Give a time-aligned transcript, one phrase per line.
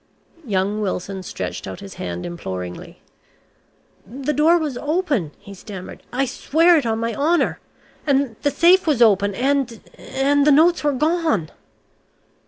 [0.47, 3.01] Young Wilson stretched out his hand imploringly.
[4.03, 6.01] "The door was open," he stammered.
[6.11, 7.59] "I swear it on my honour.
[8.07, 11.51] And the safe was open, and and the notes were gone!"